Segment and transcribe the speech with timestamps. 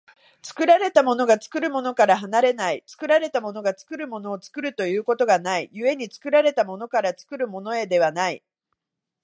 [0.41, 8.41] 作られたものが作るものから離れない、作られたものが作るものを作るということがない、故に作られたものから作るものへではない。